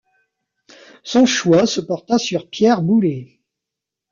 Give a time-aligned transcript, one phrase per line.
[1.03, 3.39] Son choix se porta sur Pierre Boulez.